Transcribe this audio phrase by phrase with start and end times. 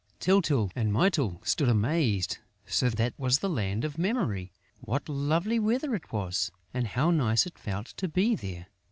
[0.19, 2.39] Tyltyl and Mytyl stood amazed.
[2.65, 4.51] So that was the Land of Memory!
[4.79, 6.51] What lovely weather it was!
[6.73, 8.65] And how nice it felt to be there!